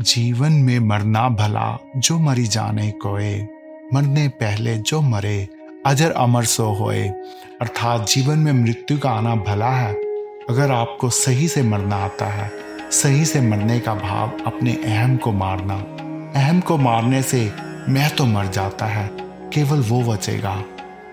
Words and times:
जीवन 0.00 0.52
में 0.52 0.78
मरना 0.78 1.28
भला, 1.28 1.78
जो 1.96 2.18
मरी 2.18 2.46
जाने 2.46 2.90
कोए। 2.90 3.46
मरने 3.94 4.28
पहले 4.28 4.76
जो 4.76 5.00
मरे, 5.00 5.48
अजर 5.86 6.10
अमर 6.10 6.44
सो 6.44 6.64
होए। 6.64 7.08
अर्थात 7.60 8.08
जीवन 8.08 8.38
में 8.38 8.52
मृत्यु 8.52 8.98
का 8.98 9.10
आना 9.10 9.34
भला 9.34 9.70
है। 9.70 9.94
अगर 10.50 10.72
आपको 10.72 11.10
सही 11.10 11.48
से 11.48 11.62
मरना 11.62 11.96
आता 11.96 12.26
है, 12.26 12.50
सही 12.90 13.24
से 13.24 13.40
मरने 13.40 13.80
का 13.80 13.94
भाव 13.94 14.32
अपने 14.46 14.72
अहम 14.72 15.16
को 15.16 15.32
मारना। 15.32 15.74
अहम 16.40 16.60
को 16.60 16.76
मारने 16.76 17.22
से 17.22 17.52
मैं 17.88 18.16
तो 18.16 18.24
मर 18.24 18.46
जाता 18.46 18.86
है, 18.86 19.10
केवल 19.54 19.80
वो 19.80 20.02
बचेगा, 20.02 20.64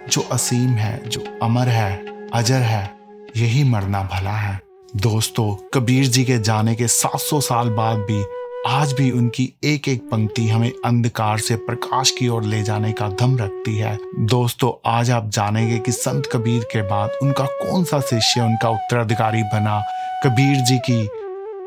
जो 0.10 0.22
असीम 0.22 0.70
है, 0.70 1.10
जो 1.10 1.24
अमर 1.44 1.68
है, 1.68 2.06
अजर 2.34 2.62
है, 2.62 2.92
यही 3.38 3.64
मरना 3.64 4.10
भला 4.14 4.32
है। 4.32 4.62
दोस्तों, 4.96 5.70
कबीर 5.74 6.08
जी 6.08 6.24
के 6.24 6.38
जाने 6.38 6.76
के 6.76 6.88
700 6.88 7.42
साल 7.42 7.70
बाद 7.70 7.98
भी 7.98 8.47
आज 8.70 8.94
भी 8.94 9.12
उनकी 9.12 9.54
एक 9.64 9.88
एक 9.90 10.02
पंक्ति 10.02 10.50
हमें 10.50 10.72
अंधकार 10.86 11.38
से 11.38 11.56
प्रकाश 11.56 12.12
की 12.12 12.28
ओर 12.28 12.44
ले 12.44 12.64
जाने 12.64 12.92
का 12.92 13.08
दम 13.08 13.38
रखती 13.38 13.78
है। 13.78 14.00
दोस्तों, 14.20 14.92
आज 14.92 15.12
आप 15.12 15.30
जानेंगे 15.30 15.80
कि 15.80 15.92
संत 15.92 16.30
कबीर 16.32 16.64
के 16.64 16.82
बाद 16.82 17.10
उनका 17.22 17.46
कौन 17.46 17.84
सा 17.84 18.00
शिष्य 18.00 18.42
उनका 18.42 18.70
उत्तराधिकारी 18.70 19.44
बना। 19.44 19.84
कबीर 20.24 20.56
जी 20.56 20.78
की 20.78 21.08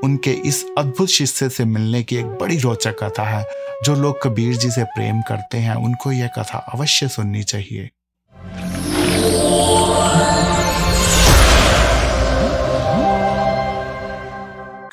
उनके 0.04 0.30
इस 0.30 0.66
अद्भुत 0.78 1.08
शिष्य 1.08 1.48
से 1.48 1.64
मिलने 1.64 2.02
की 2.02 2.16
एक 2.16 2.26
बड़ी 2.26 2.58
रोचक 2.58 3.04
कथा 3.04 3.24
है। 3.24 3.46
जो 3.84 3.94
लोग 3.94 4.22
कबीर 4.22 4.56
जी 4.56 4.70
से 4.70 4.84
प्रेम 4.84 5.22
करते 5.22 5.58
हैं, 5.58 5.74
उनको 5.74 6.12
यह 6.12 6.26
कथा 6.26 6.58
अवश्य 6.58 7.08
सुननी 7.08 7.42
चाहिए। 7.42 7.90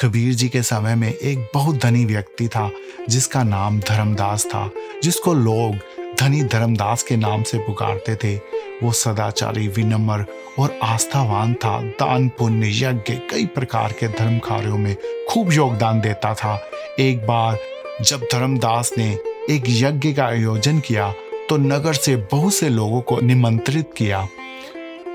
कबीर 0.01 0.33
जी 0.33 0.47
के 0.49 0.61
समय 0.61 0.95
में 0.95 1.13
एक 1.13 1.49
बहुत 1.53 1.75
धनी 1.75 2.03
व्यक्ति 2.05 2.47
था, 2.47 2.69
जिसका 3.09 3.43
नाम 3.43 3.79
धर्मदास 3.79 4.45
था, 4.45 4.69
जिसको 5.03 5.33
लोग 5.33 5.75
धनी 6.19 6.41
धर्मदास 6.43 7.03
के 7.03 7.15
नाम 7.15 7.43
से 7.43 7.57
पुकारते 7.57 8.15
थे। 8.15 8.35
वो 8.83 8.91
सदाचारी, 8.91 9.67
विनम्र 9.67 10.25
और 10.59 10.77
आस्थावान 10.83 11.53
था। 11.53 11.81
दान, 11.81 12.29
पुण्य, 12.29 12.69
यज्ञ, 12.83 13.13
कई 13.31 13.45
प्रकार 13.45 13.91
के 13.91 14.07
धर्म 14.07 14.37
कार्यों 14.39 14.77
में 14.77 14.95
खूब 15.29 15.53
योगदान 15.53 16.01
देता 16.01 16.33
था। 16.33 16.55
एक 16.99 17.25
बार 17.27 17.57
जब 18.01 18.27
धर्मदास 18.33 18.91
ने 18.97 19.11
एक 19.49 19.63
यज्ञ 19.67 20.13
का 20.13 20.25
आयोजन 20.25 20.79
किया 20.79 21.11
तो 21.49 21.57
नगर 21.57 21.93
से 21.93 22.15
बहुत 22.31 22.53
से 22.53 22.69
लोगों 22.69 23.01
को 23.01 23.19
निमंत्रित 23.21 23.93
किया। 23.97 24.27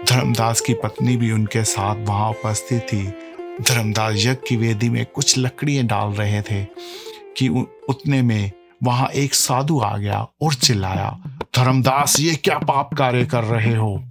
धर्मदास 0.09 0.61
की 0.61 0.75
पत्नी 0.75 1.17
भी 1.17 1.33
उनके 1.33 1.65
साथ 1.65 2.07
वहाँ 2.07 2.31
उपस्थित 2.31 2.81
थी। 2.83 3.13
धर्मदास 3.69 4.15
यज्ञ 4.17 4.33
की 4.33 4.57
वेदी 4.57 4.89
में 4.89 5.07
कुछ 5.07 5.39
लकड़ियाँ 5.39 5.85
डाल 5.85 6.09
रहे 6.09 6.43
थे 6.43 6.65
कि 7.37 7.49
उतने 7.89 8.23
में 8.23 8.51
वहाँ 8.83 9.09
एक 9.09 9.35
साधु 9.35 9.81
आ 9.81 9.97
गया 9.97 10.27
और 10.43 10.55
चिल्लाया, 10.55 11.19
धर्मदास, 11.57 12.21
ये 12.21 12.35
क्या 12.35 12.59
पाप 12.59 12.95
कार्य 12.95 13.25
कर 13.27 13.45
रहे 13.45 13.75
हो? 13.77 14.03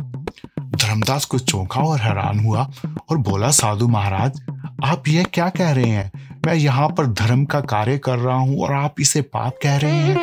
धर्मदास 0.59 1.25
को 1.25 1.39
चौंका 1.39 1.81
और 1.81 1.99
हैरान 1.99 2.39
हुआ 2.39 2.71
और 3.09 3.17
बोला, 3.17 3.51
साधु 3.51 3.87
महाराज, 3.87 4.41
आप 4.83 5.07
ये 5.07 5.23
क्या 5.23 5.49
कह 5.49 5.71
रहे 5.71 5.89
हैं? 5.89 6.11
मैं 6.45 6.53
यहाँ 6.53 6.89
पर 6.89 7.07
धर्म 7.07 7.45
का 7.45 7.59
कार्य 7.59 7.97
कर 7.97 8.19
रहा 8.19 8.37
हूँ 8.37 8.61
और 8.61 8.73
आप 8.73 8.95
इसे 8.99 9.21
पाप 9.21 9.59
कह 9.63 9.77
रहे 9.77 9.91
हैं? 9.91 10.19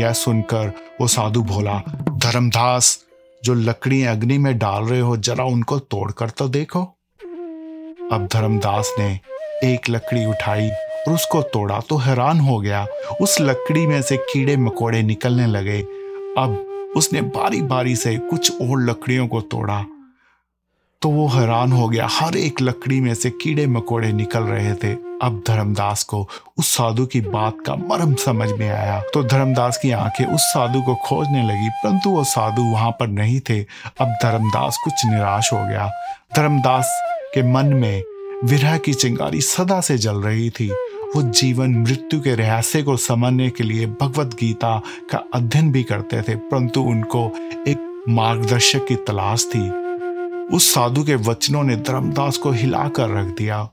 यह 0.00 0.12
सुनकर 0.12 0.72
वो 1.00 1.08
साधु 1.08 1.42
बोला, 1.42 1.78
धर्मदास, 2.10 2.98
जो 3.44 3.54
लकड़ी 3.54 4.04
अग्नि 4.04 4.38
में 4.38 4.58
डाल 4.58 4.84
रहे 4.84 5.00
हो, 5.00 5.16
जरा 5.16 5.44
उनको 5.44 5.78
तोड़कर 5.78 6.30
तो 6.30 6.48
देखो। 6.48 6.98
अब 8.12 8.26
धर्मदास 8.26 8.94
ने 8.98 9.20
एक 9.64 9.88
लकड़ी 9.90 10.24
उठाई 10.24 10.70
और 10.70 11.12
उसको 11.12 11.42
तोड़ा 11.42 11.80
तो 11.80 11.96
हैरान 11.96 12.40
हो 12.40 12.58
गया। 12.58 12.86
उस 13.20 13.40
लकड़ी 13.40 13.86
में 13.86 14.02
से 14.02 14.16
कीड़े 14.16 14.56
मकोड़े 14.56 15.02
निकलने 15.02 15.46
लगे। 15.46 15.80
अब 16.38 16.66
उसने 16.96 17.20
बारी 17.20 17.62
बारी 17.62 17.96
से 17.96 18.16
कुछ 18.16 18.62
और 18.62 18.82
लकड़ियों 18.82 19.26
को 19.26 19.40
तोड़ा। 19.40 19.84
तो 21.02 21.08
वो 21.08 21.28
हैरान 21.28 21.72
हो 21.72 21.88
गया। 21.88 22.08
हर 22.10 22.36
एक 22.36 22.60
लकड़ी 22.60 23.00
में 23.00 23.14
से 23.14 23.30
कीड़े 23.30 23.66
मकोड़े 23.66 24.12
निकल 24.12 24.42
रहे 24.42 24.74
थे। 24.74 24.92
अब 25.22 25.42
धर्मदास 25.48 26.02
को 26.02 26.28
उस 26.58 26.68
साधु 26.68 27.06
की 27.06 27.20
बात 27.20 27.56
का 27.66 27.74
मर्म 27.74 28.14
समझ 28.14 28.50
में 28.50 28.70
आया। 28.70 29.00
तो 29.14 29.24
धर्मदास 29.24 29.76
की 29.76 29.90
आँखें 29.90 30.24
उस 30.24 30.40
साधु 30.40 30.82
को 30.82 30.94
खोजने 30.94 31.42
लगी, 31.42 31.68
परंतु 31.68 32.10
वो 32.10 32.24
साधु 32.24 32.62
वहाँ 32.62 32.90
पर 32.90 33.06
नहीं 33.06 33.40
थे। 33.40 33.62
अब 34.00 34.14
धर्मदास 34.22 34.78
कुछ 34.84 35.06
निराश 35.06 35.52
हो 35.52 35.64
गया। 35.64 35.90
धर्मदास 36.36 37.11
के 37.34 37.42
मन 37.42 37.66
में 37.66 38.02
विरह 38.44 38.78
की 38.78 38.94
चिंगारी 38.94 39.40
सदा 39.40 39.80
से 39.80 39.98
जल 39.98 40.16
रही 40.16 40.50
थी। 40.50 40.68
वो 41.16 41.22
जीवन 41.22 41.70
मृत्यु 41.70 42.20
के 42.20 42.34
रहस्य 42.34 42.82
को 42.82 42.96
समझने 42.96 43.50
के 43.50 43.64
लिए 43.64 43.86
भगवत 43.86 44.36
गीता 44.40 44.82
का 45.10 45.24
अध्ययन 45.34 45.72
भी 45.72 45.82
करते 45.82 46.22
थे, 46.22 46.36
परंतु 46.36 46.80
उनको 46.80 47.32
एक 47.68 48.04
मार्गदर्शक 48.08 48.86
की 48.86 48.94
तलाश 48.96 49.46
थी। 49.54 49.70
उस 50.56 50.74
साधु 50.74 51.04
के 51.04 51.14
वचनों 51.14 51.62
ने 51.64 51.76
धर्मदास 51.76 52.36
को 52.36 52.50
हिलाकर 52.50 53.10
रख 53.10 53.26
दिया। 53.26 53.68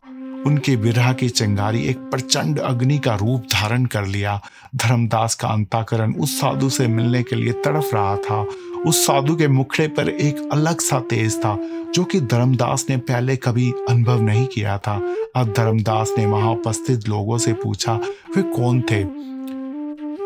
उनकी 0.45 0.75
विरह 0.75 1.13
की 1.13 1.29
चिंगारी 1.29 1.83
एक 1.83 1.97
प्रचंड 1.97 2.59
अग्नि 2.59 2.97
का 2.97 3.15
रूप 3.15 3.41
धारण 3.41 3.85
कर 3.85 4.05
लिया। 4.05 4.41
धर्मदास 4.75 5.35
का 5.35 5.47
अंताकरण 5.47 6.13
उस 6.13 6.39
साधु 6.39 6.69
से 6.69 6.87
मिलने 6.87 7.23
के 7.23 7.35
लिए 7.35 7.53
तड़फ 7.53 7.89
रहा 7.93 8.15
था। 8.15 8.45
उस 8.87 9.07
साधु 9.07 9.35
के 9.35 9.47
मुखड़े 9.47 9.87
पर 9.87 10.09
एक 10.09 10.49
अलग 10.51 10.79
सा 10.79 10.99
तेज 10.99 11.37
था, 11.37 11.59
जो 11.95 12.03
कि 12.03 12.21
धर्मदास 12.21 12.85
ने 12.89 12.97
पहले 12.97 13.35
कभी 13.35 13.73
अनुभव 13.89 14.21
नहीं 14.21 14.47
किया 14.47 14.77
था। 14.77 15.01
अब 15.35 15.53
धर्मदास 15.57 16.13
ने 16.17 16.25
वहाँ 16.25 16.51
उपस्थित 16.51 17.07
लोगों 17.09 17.37
से 17.37 17.53
पूछा, 17.53 17.93
वे 18.37 18.41
कौन 18.41 18.81
थे? 18.81 19.03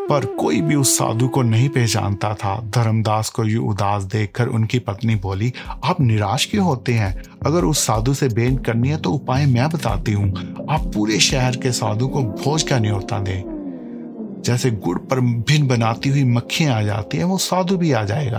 पर 0.08 0.24
कोई 0.24 0.60
भी 0.60 0.74
उस 0.74 0.98
साधु 0.98 1.28
को 1.28 1.42
नहीं 1.42 1.68
पहचानता 1.68 2.34
था। 2.34 2.60
धर्मदास 2.60 3.30
को 3.30 3.44
ये 3.44 3.56
उदास 3.56 4.02
देखकर 4.02 4.46
उनकी 4.46 4.78
पत्नी 4.78 5.14
बोली, 5.14 5.52
आप 5.84 6.00
निराश 6.00 6.46
क्यों 6.46 6.64
होते 6.64 6.92
हैं? 6.92 7.22
अगर 7.46 7.64
उस 7.64 7.78
साधु 7.78 8.14
से 8.14 8.28
भेंट 8.28 8.64
करनी 8.66 8.88
है 8.88 8.96
तो 8.96 9.10
उपाय 9.10 9.46
मैं 9.46 9.70
बताती 9.70 10.12
हूँ। 10.12 10.30
आप 10.70 10.90
पूरे 10.94 11.18
शहर 11.18 11.56
के 11.56 11.72
साधु 11.72 12.08
को 12.08 12.22
भोज 12.22 12.62
का 12.62 12.78
न्योता 12.78 13.18
दें। 13.18 13.53
जैसे 14.44 14.70
गुड़ 14.70 14.98
पर 14.98 15.20
भिन 15.20 15.66
बनाती 15.68 16.08
हुई 16.08 16.24
मक्खियाँ 16.24 16.76
आ 16.76 16.82
जाती 16.82 17.16
हैं, 17.16 17.24
वो 17.24 17.38
साधु 17.38 17.76
भी 17.76 17.92
आ 17.92 18.04
जाएगा। 18.04 18.38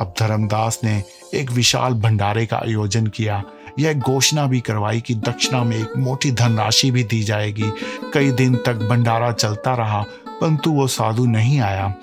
अब 0.00 0.14
धर्मदास 0.18 0.80
ने 0.84 1.02
एक 1.34 1.50
विशाल 1.50 1.94
भंडारे 1.94 2.46
का 2.46 2.56
आयोजन 2.56 3.06
किया। 3.06 3.42
यह 3.78 3.94
घोषणा 3.94 4.46
भी 4.46 4.60
करवाई 4.60 5.00
कि 5.00 5.14
दक्षिणा 5.14 5.64
में 5.64 5.76
एक 5.76 5.92
मोटी 5.98 6.30
धनराशि 6.30 6.90
भी 6.90 7.04
दी 7.04 7.22
जाएगी। 7.22 7.70
कई 8.14 8.30
दिन 8.30 8.56
तक 8.56 8.74
भंडारा 8.74 9.32
चलता 9.32 9.74
रहा, 9.74 10.02
परंतु 10.28 10.70
वो 10.70 10.86
साधु 10.86 11.26
नहीं 11.26 11.60
आया। 11.60 11.94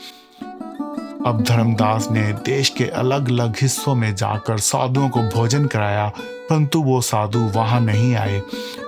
अब 1.25 1.41
धर्मदास 1.43 2.07
ने 2.11 2.33
देश 2.33 2.69
के 2.69 2.83
अलग 2.83 3.29
अलग 3.29 3.55
हिस्सों 3.61 3.95
में 3.95 4.15
जाकर 4.15 4.57
साधुओं 4.57 5.09
को 5.09 5.21
भोजन 5.21 5.65
कराया, 5.65 6.07
परंतु 6.19 6.81
वो 6.81 7.01
साधु 7.01 7.39
वहाँ 7.39 7.81
नहीं 7.81 8.15
आए। 8.15 8.41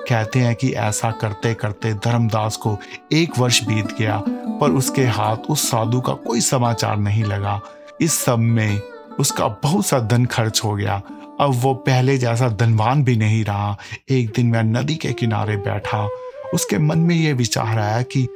कहते 0.09 0.39
हैं 0.39 0.55
कि 0.55 0.71
ऐसा 0.71 1.11
करते 1.11 1.53
करते 1.53 1.93
धर्मदास 1.93 2.57
को 2.57 2.77
एक 3.11 3.39
वर्ष 3.39 3.63
बीत 3.63 3.97
गया, 3.99 4.23
पर 4.29 4.71
उसके 4.71 5.05
हाथ 5.05 5.37
उस 5.49 5.71
साधु 5.71 6.01
का 6.01 6.13
कोई 6.13 6.41
समाचार 6.41 6.97
नहीं 6.97 7.23
लगा। 7.23 7.61
इस 8.01 8.19
सब 8.19 8.39
में 8.39 8.81
उसका 9.19 9.47
बहुत 9.47 9.85
सा 9.85 9.99
धन 9.99 10.25
खर्च 10.25 10.61
हो 10.63 10.75
गया। 10.75 11.01
अब 11.39 11.51
वो 11.55 11.73
पहले 11.73 12.17
जैसा 12.17 12.49
धनवान 12.49 13.03
भी 13.03 13.15
नहीं 13.15 13.45
रहा। 13.45 13.77
एक 14.09 14.33
दिन 14.35 14.55
वह 14.55 14.61
नदी 14.61 14.95
के 14.95 15.13
किनारे 15.13 15.57
बैठा। 15.57 16.09
उसके 16.53 16.77
मन 16.77 16.97
में 16.97 17.15
यह 17.15 17.33
विचार 17.33 17.79
आया 17.79 18.01
कि 18.01 18.27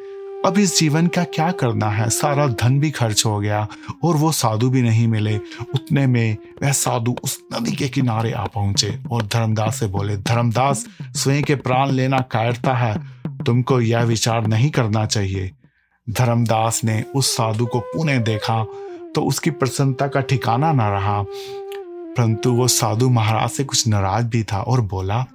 अब 0.45 0.57
इस 0.57 0.77
जीवन 0.79 1.07
का 1.07 1.23
क्या 1.25 1.51
करना 1.51 1.89
है? 1.89 2.09
सारा 2.09 2.47
धन 2.49 2.79
भी 2.79 2.89
खर्च 2.91 3.25
हो 3.25 3.39
गया 3.39 3.67
और 4.03 4.15
वो 4.15 4.31
साधु 4.31 4.69
भी 4.69 4.81
नहीं 4.81 5.07
मिले। 5.07 5.35
उतने 5.75 6.05
में 6.07 6.37
वह 6.63 6.71
साधु 6.71 7.15
उस 7.23 7.37
नदी 7.53 7.71
के 7.71 7.89
किनारे 7.89 8.31
आ 8.31 8.45
पहुँचे 8.45 8.97
और 9.11 9.25
धर्मदास 9.25 9.79
से 9.79 9.87
बोले, 9.87 10.15
धर्मदास, 10.17 10.85
स्वयं 11.13 11.43
के 11.43 11.55
प्राण 11.55 11.91
लेना 11.91 12.19
कायरता 12.31 12.73
है। 12.73 12.95
तुमको 13.45 13.79
यह 13.81 14.03
विचार 14.03 14.47
नहीं 14.47 14.69
करना 14.69 15.05
चाहिए 15.05 15.51
धर्मदास 16.07 16.83
ने 16.83 17.03
उस 17.15 17.35
साधु 17.37 17.65
को 17.65 17.79
पुणे 17.79 18.17
देखा 18.19 18.63
तो 19.15 19.21
उसकी 19.21 19.49
प्रसन्नता 19.51 20.07
का 20.07 20.21
ठिकाना 20.21 20.71
ना 20.73 20.89
रहा। 20.89 21.23
परंतु 22.17 22.51
वो 22.51 22.67
साधु 22.67 23.09
महाराज 23.09 23.49
से 23.49 23.63
कुछ 23.63 23.87
नाराज़ 23.87 24.25
भी 24.25 24.43
था 24.43 24.61
और 24.61 24.81
बोला, 24.81 25.25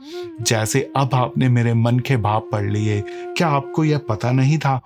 जैसे 0.43 0.93
अब 0.97 1.15
आपने 1.15 1.49
मेरे 1.49 1.75
मन 1.75 1.99
के 1.99 2.17
भाव 2.17 2.41
पढ़ 2.41 2.65
लिए, 2.65 3.05
क्या 3.09 3.49
आपको 3.49 3.85
यह 3.85 3.99
पता 3.99 4.31
नहीं 4.31 4.59
था 4.59 4.81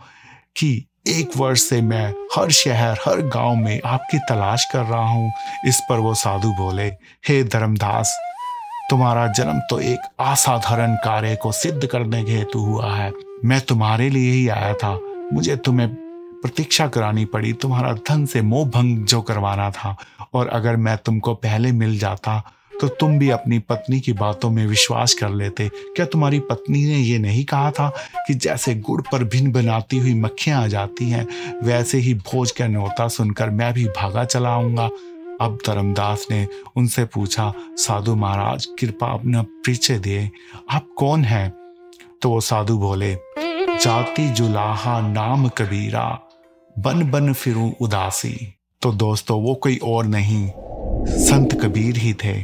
कि 0.56 0.86
एक 1.08 1.30
वर्ष 1.36 1.62
से 1.62 1.82
मैं 1.82 2.14
हर 2.36 2.50
शहर, 2.50 2.92
हर 2.92 3.20
गाँव 3.20 3.56
में 3.56 3.80
आपकी 3.86 4.18
तलाश 4.18 4.64
कर 4.72 4.82
रहा 4.82 5.08
हूँ? 5.08 5.32
इस 5.66 5.80
पर 5.88 5.98
वो 5.98 6.14
साधु 6.14 6.48
बोले, 6.48 6.86
हे 7.28 7.44
धर्मदास, 7.44 8.18
तुम्हारा 8.90 9.26
जन्म 9.26 9.60
तो 9.70 9.80
एक 9.80 9.98
असाधारण 10.20 10.94
कार्य 10.94 11.36
को 11.36 11.52
सिद्ध 11.52 11.86
करने 11.86 12.24
के 12.24 12.32
हेतु 12.32 12.58
हुआ 12.58 12.94
है। 12.94 13.12
मैं 13.44 13.60
तुम्हारे 13.60 14.10
लिए 14.10 14.32
ही 14.32 14.48
आया 14.48 14.74
था। 14.74 15.00
मुझे 15.32 15.56
तुम्हें 15.56 16.09
प्रतीक्षा 16.42 16.86
करानी 16.88 17.24
पड़ी, 17.24 17.52
तुम्हारा 17.52 17.92
धन 18.08 18.24
से 18.26 18.42
मोह 18.42 18.68
भंग 18.68 19.04
जो 19.04 19.20
करवाना 19.22 19.70
था, 19.70 19.96
और 20.34 20.48
अगर 20.48 20.76
मैं 20.76 20.96
तुमको 20.96 21.34
पहले 21.34 21.72
मिल 21.72 21.98
जाता 21.98 22.42
तो 22.72 22.88
तुम 22.90 23.18
भी 23.18 23.28
अपनी 23.30 23.58
पत्नी 23.58 23.98
की 24.00 24.12
बातों 24.12 24.50
में 24.50 24.66
विश्वास 24.66 25.14
कर 25.14 25.30
लेते। 25.30 25.68
क्या 25.68 26.04
तुम्हारी 26.06 26.38
पत्नी 26.40 26.84
ने 26.84 26.96
ये 26.96 27.18
नहीं 27.18 27.44
कहा 27.44 27.70
था 27.70 27.88
कि 28.26 28.34
जैसे 28.34 28.74
गुड़ 28.76 29.00
पर 29.02 29.24
भिन 29.24 29.50
बनाती 29.52 29.98
हुई 29.98 30.14
मक्खियाँ 30.14 30.62
आ 30.62 30.66
जाती 30.66 31.08
हैं, 31.10 31.26
वैसे 31.62 31.98
ही 31.98 32.14
भोज 32.14 32.50
का 32.50 32.66
न्योता 32.66 33.08
सुनकर 33.08 33.50
मैं 33.50 33.72
भी 33.74 33.84
भागा 33.88 34.24
चला 34.24 34.54
अब 35.40 35.58
धर्मदास 35.66 36.26
ने 36.30 36.46
उनसे 36.76 37.04
पूछा, 37.04 37.52
साधु 37.76 38.14
महाराज, 38.14 38.66
कृपा 38.80 39.12
अपना 39.12 39.42
परिचय 39.42 39.98
दे। 39.98 40.30
आप 40.70 40.88
कौन 40.96 41.24
हैं? 41.24 41.52
तो 42.22 42.30
वो 42.30 42.40
साधु 42.40 42.78
बोले, 42.78 43.14
जाति 43.36 44.28
जुलाहा 44.30 45.00
नाम 45.02 45.48
कबीरा। 45.48 46.08
बन 46.80 47.10
बन 47.10 47.32
फिरू 47.32 47.72
उदासी। 47.80 48.54
तो 48.82 48.92
दोस्तों, 48.92 49.42
वो 49.42 49.54
कोई 49.54 49.78
और 49.84 50.06
नहीं। 50.06 50.50
संत 51.08 51.60
कबीर 51.62 51.96
ही 51.96 52.14
थे। 52.14 52.42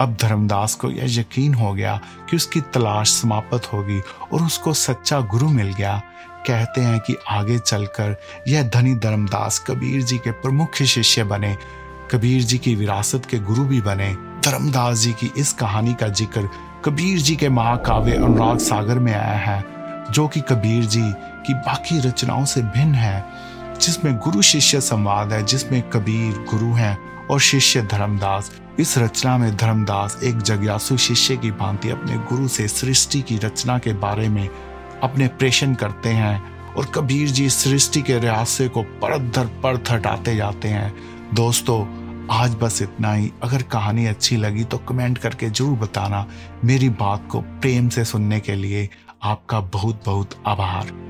अब 0.00 0.16
धर्मदास 0.20 0.74
को 0.74 0.90
यह 0.90 1.20
यकीन 1.20 1.54
हो 1.54 1.72
गया 1.72 2.00
कि 2.30 2.36
उसकी 2.36 2.60
तलाश 2.60 3.08
समाप्त 3.08 3.72
होगी 3.72 4.00
और 4.32 4.42
उसको 4.42 4.72
सच्चा 4.72 5.20
गुरु 5.20 5.48
मिल 5.48 5.72
गया। 5.72 6.02
कहते 6.46 6.80
हैं 6.80 7.00
कि 7.00 7.16
आगे 7.28 7.58
चलकर 7.58 8.16
यह 8.48 8.68
धनी 8.68 8.94
धर्मदास 8.94 9.58
कबीर 9.58 10.02
जी 10.02 10.18
के 10.18 10.30
प्रमुख 10.30 10.74
शिष्य 10.74 11.24
बने। 11.24 11.56
कबीर 12.10 12.42
जी 12.42 12.58
की 12.58 12.74
विरासत 12.74 13.26
के 13.30 13.38
गुरु 13.38 13.64
भी 13.64 13.80
बने। 13.80 14.12
धर्मदास 14.44 14.98
जी 14.98 15.12
की 15.12 15.32
इस 15.36 15.52
कहानी 15.52 15.94
का 15.94 16.08
ज़िक्र 16.08 16.48
कबीर 16.84 17.18
जी 17.18 17.36
के 17.36 17.48
महाकाव्य 17.48 18.12
अनुराग 18.12 18.58
सागर 18.58 18.98
में 18.98 19.14
आया 19.14 19.38
है। 19.38 19.79
जो 20.10 20.26
कि 20.28 20.40
कबीर 20.40 20.84
जी 20.84 21.02
की 21.46 21.54
बाकी 21.56 21.98
रचनाओं 22.00 22.44
से 22.44 22.62
भिन्न 22.62 22.94
है, 22.94 23.24
जिसमें 23.80 24.16
गुरु 24.16 24.42
शिष्य 24.42 24.80
संवाद 24.80 25.32
है, 25.32 25.42
जिसमें 25.42 25.82
कबीर, 25.90 26.44
गुरु 26.50 26.72
हैं 26.74 26.96
और 27.26 27.40
शिष्य 27.40 27.82
धर्मदास। 27.82 28.50
इस 28.80 28.96
रचना 28.98 29.36
में 29.38 29.56
धर्मदास 29.56 30.18
एक 30.24 30.38
जग्यासु 30.38 30.96
शिष्य 30.96 31.36
की 31.36 31.50
भांति 31.52 31.90
अपने 31.90 32.16
गुरु 32.28 32.48
से 32.48 32.66
सृष्टि 32.68 33.20
की 33.22 33.36
रचना 33.38 33.78
के 33.78 33.92
बारे 33.94 34.28
में 34.28 34.48
अपने 35.02 35.26
प्रेषण 35.28 35.74
करते 35.74 36.08
हैं 36.08 36.74
और 36.74 36.90
कबीर 36.94 37.30
जी 37.30 37.48
सृष्टि 37.50 38.02
के 38.02 38.18
रहस्य 38.18 38.68
को 38.68 38.82
परत 39.02 39.32
दर 39.36 39.46
परत 39.62 39.90
हटाते 39.90 40.36
जाते 40.36 40.68
हैं। 40.68 40.92
दोस्तों, 41.34 41.84
आज 42.30 42.54
बस 42.54 42.80
इतना 42.82 43.12
ही। 43.12 43.30
अगर 43.42 43.62
कहानी 43.62 44.06
अच्छी 44.06 44.36
लगी 44.36 44.64
तो 44.64 44.78
कमेंट 44.78 45.18
करके 45.18 45.50
ज़रूर 45.50 45.78
बताना 45.78 46.26
मेरी 46.64 46.88
बात 46.90 47.28
को 47.30 47.40
प्रेम 47.40 47.88
से 47.88 48.04
सुनने 48.04 48.40
के 48.40 48.54
लिए। 48.54 48.88
आपका 49.22 49.60
बहुत 49.60 50.04
बहुत 50.06 50.30
आभार। 50.46 51.09